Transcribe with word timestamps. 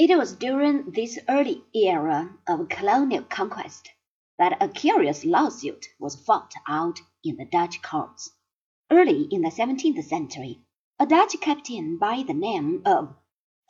It 0.00 0.16
was 0.16 0.36
during 0.36 0.92
this 0.92 1.18
early 1.28 1.64
era 1.74 2.32
of 2.46 2.68
colonial 2.68 3.24
conquest 3.24 3.90
that 4.38 4.56
a 4.62 4.68
curious 4.68 5.24
lawsuit 5.24 5.86
was 5.98 6.14
fought 6.14 6.54
out 6.68 7.00
in 7.24 7.34
the 7.36 7.46
Dutch 7.46 7.82
courts. 7.82 8.30
Early 8.92 9.24
in 9.32 9.42
the 9.42 9.50
seventeenth 9.50 10.04
century, 10.04 10.60
a 11.00 11.06
Dutch 11.06 11.34
captain 11.40 11.98
by 11.98 12.22
the 12.22 12.32
name 12.32 12.80
of 12.86 13.16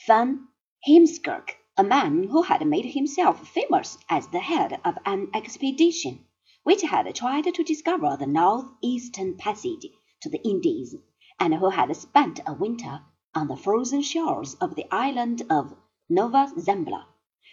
Van 0.06 0.48
Heemskerk, 0.86 1.56
a 1.78 1.82
man 1.82 2.24
who 2.24 2.42
had 2.42 2.66
made 2.66 2.84
himself 2.92 3.48
famous 3.48 3.96
as 4.10 4.28
the 4.28 4.40
head 4.40 4.78
of 4.84 4.98
an 5.06 5.30
expedition 5.32 6.26
which 6.62 6.82
had 6.82 7.14
tried 7.14 7.44
to 7.54 7.64
discover 7.64 8.18
the 8.18 8.26
north 8.26 8.66
eastern 8.82 9.34
passage 9.38 9.86
to 10.20 10.28
the 10.28 10.46
Indies, 10.46 10.94
and 11.40 11.54
who 11.54 11.70
had 11.70 11.96
spent 11.96 12.40
a 12.46 12.52
winter 12.52 13.00
on 13.34 13.48
the 13.48 13.56
frozen 13.56 14.02
shores 14.02 14.56
of 14.56 14.74
the 14.74 14.84
island 14.92 15.40
of 15.48 15.74
Nova 16.10 16.50
Zembla, 16.58 17.04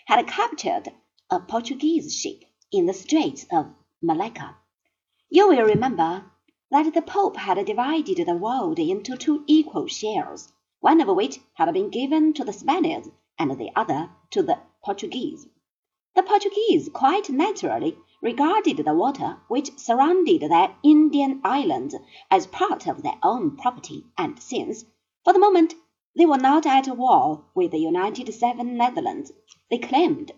had 0.05 0.26
captured 0.27 0.94
a 1.30 1.41
Portuguese 1.41 2.16
ship 2.16 2.45
in 2.72 2.86
the 2.86 2.94
Straits 2.94 3.45
of 3.52 3.73
Malacca. 4.02 4.55
You 5.30 5.50
will 5.50 5.66
remember 5.66 6.31
that 6.72 6.94
the 6.94 7.02
Pope 7.02 7.36
had 7.36 7.66
divided 7.66 8.26
the 8.26 8.34
world 8.36 8.80
into 8.80 9.18
two 9.18 9.44
equal 9.45 9.88
shares, 9.88 10.54
one 10.80 11.02
of 11.02 11.09
which 11.09 11.41
had 11.55 11.70
been 11.73 11.90
given 11.90 12.34
to 12.36 12.45
the 12.45 12.54
Spaniards 12.54 13.09
and 13.38 13.52
the 13.59 13.72
other 13.76 14.09
to 14.30 14.41
the 14.41 14.59
Portuguese. 14.86 15.45
The 16.16 16.23
Portuguese 16.23 16.88
quite 16.94 17.30
naturally 17.30 17.98
regarded 18.22 18.78
the 18.78 18.94
water 18.94 19.38
which 19.50 19.78
surrounded 19.78 20.44
their 20.44 20.73
Indian 20.81 21.42
islands 21.44 21.94
as 22.31 22.48
part 22.48 22.88
of 22.88 23.03
their 23.03 23.20
own 23.22 23.58
property, 23.58 24.06
and 24.17 24.40
since, 24.40 24.86
for 25.26 25.34
the 25.34 25.40
moment, 25.40 25.73
they 26.18 26.26
were 26.26 26.38
not 26.38 26.66
at 26.66 26.88
war 26.98 27.44
with 27.54 27.72
the 27.72 27.78
United 27.78 28.34
Seven 28.34 28.78
Netherlands. 28.78 29.34
They 29.70 29.80
claimed 29.80 30.32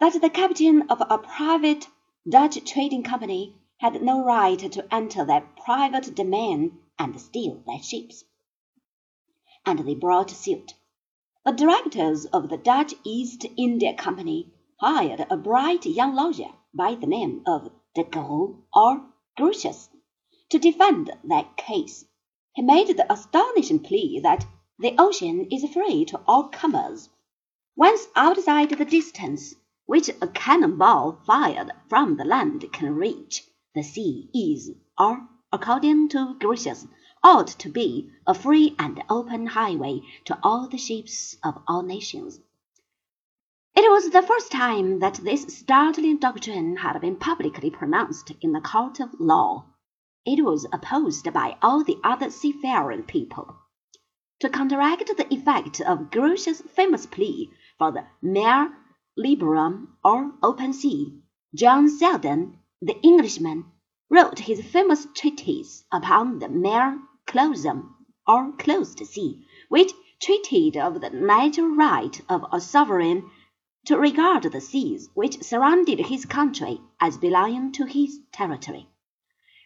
that 0.00 0.20
the 0.20 0.28
captain 0.28 0.82
of 0.90 1.00
a 1.00 1.18
private 1.18 1.86
Dutch 2.28 2.64
trading 2.64 3.04
company 3.04 3.54
had 3.78 4.02
no 4.02 4.24
right 4.24 4.58
to 4.58 4.94
enter 4.94 5.24
their 5.24 5.42
private 5.64 6.14
domain 6.16 6.78
and 6.98 7.20
steal 7.20 7.62
their 7.66 7.82
ships. 7.82 8.24
And 9.64 9.80
they 9.80 9.94
brought 9.94 10.30
suit. 10.30 10.74
The 11.44 11.52
directors 11.52 12.24
of 12.26 12.48
the 12.48 12.56
Dutch 12.56 12.94
East 13.04 13.46
India 13.56 13.94
Company 13.94 14.52
hired 14.80 15.26
a 15.30 15.36
bright 15.36 15.86
young 15.86 16.14
lawyer 16.14 16.50
by 16.72 16.96
the 16.96 17.06
name 17.06 17.42
of 17.46 17.70
De 17.94 18.02
Groot 18.02 18.56
or 18.74 19.06
Grotius 19.38 19.90
to 20.50 20.58
defend 20.58 21.12
their 21.22 21.46
case. 21.56 22.04
He 22.54 22.62
made 22.62 22.96
the 22.96 23.12
astonishing 23.12 23.80
plea 23.80 24.20
that 24.22 24.46
the 24.78 24.94
ocean 24.98 25.46
is 25.52 25.72
free 25.72 26.04
to 26.04 26.20
all 26.26 26.48
comers. 26.48 27.08
Once 27.76 28.08
outside 28.16 28.70
the 28.70 28.84
distance 28.84 29.54
which 29.86 30.08
a 30.20 30.26
cannon 30.26 30.76
ball 30.76 31.12
fired 31.24 31.70
from 31.88 32.16
the 32.16 32.24
land 32.24 32.64
can 32.72 32.94
reach, 32.94 33.44
the 33.74 33.82
sea 33.82 34.28
is, 34.34 34.72
or, 34.98 35.28
according 35.52 36.08
to 36.08 36.34
Grotius, 36.40 36.88
ought 37.22 37.46
to 37.46 37.68
be 37.68 38.10
a 38.26 38.34
free 38.34 38.74
and 38.78 39.02
open 39.08 39.46
highway 39.46 40.00
to 40.24 40.38
all 40.42 40.68
the 40.68 40.76
ships 40.76 41.36
of 41.44 41.62
all 41.68 41.82
nations. 41.82 42.40
It 43.76 43.90
was 43.90 44.10
the 44.10 44.22
first 44.22 44.50
time 44.50 44.98
that 44.98 45.14
this 45.14 45.56
startling 45.56 46.18
doctrine 46.18 46.76
had 46.76 47.00
been 47.00 47.16
publicly 47.16 47.70
pronounced 47.70 48.32
in 48.40 48.52
the 48.52 48.60
court 48.60 49.00
of 49.00 49.20
law. 49.20 49.66
It 50.24 50.44
was 50.44 50.66
opposed 50.72 51.32
by 51.32 51.56
all 51.62 51.84
the 51.84 51.98
other 52.02 52.30
seafaring 52.30 53.04
people. 53.04 53.56
To 54.44 54.50
counteract 54.50 55.06
the 55.16 55.32
effect 55.32 55.80
of 55.80 56.10
Grotius' 56.10 56.60
famous 56.68 57.06
plea 57.06 57.50
for 57.78 57.90
the 57.90 58.04
mare 58.20 58.76
liberum 59.16 59.96
or 60.04 60.34
open 60.42 60.74
sea, 60.74 61.22
John 61.54 61.88
Selden, 61.88 62.58
the 62.82 63.00
Englishman, 63.00 63.64
wrote 64.10 64.40
his 64.40 64.62
famous 64.62 65.06
treatise 65.14 65.86
upon 65.90 66.40
the 66.40 66.50
mare 66.50 66.98
clausum 67.26 67.94
or 68.26 68.52
closed 68.58 68.98
sea, 69.06 69.46
which 69.70 69.94
treated 70.20 70.76
of 70.76 71.00
the 71.00 71.08
natural 71.08 71.68
right 71.68 72.20
of 72.28 72.44
a 72.52 72.60
sovereign 72.60 73.30
to 73.86 73.96
regard 73.96 74.42
the 74.42 74.60
seas 74.60 75.08
which 75.14 75.42
surrounded 75.42 76.00
his 76.00 76.26
country 76.26 76.82
as 77.00 77.16
belonging 77.16 77.72
to 77.72 77.86
his 77.86 78.20
territory. 78.30 78.90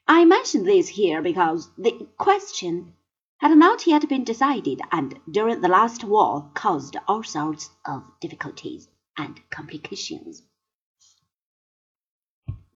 I 0.06 0.24
mention 0.24 0.62
this 0.62 0.86
here 0.86 1.20
because 1.20 1.68
the 1.76 2.06
question 2.16 2.94
had 3.40 3.56
not 3.56 3.86
yet 3.86 4.08
been 4.08 4.24
decided, 4.24 4.80
and 4.90 5.18
during 5.30 5.60
the 5.60 5.68
last 5.68 6.02
war 6.04 6.50
caused 6.54 6.96
all 7.06 7.22
sorts 7.22 7.70
of 7.86 8.02
difficulties 8.20 8.88
and 9.16 9.40
complications. 9.50 10.42